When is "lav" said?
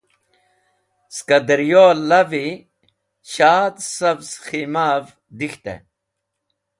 2.09-2.31